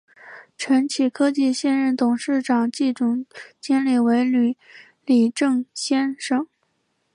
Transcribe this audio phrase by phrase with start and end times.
[0.57, 3.23] 承启科技现任董事长暨总
[3.59, 4.57] 经理为吕
[5.05, 6.47] 礼正先生。